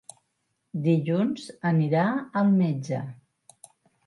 Dilluns 0.87 1.45
anirà 1.73 2.07
al 2.43 2.51
metge. 2.63 3.05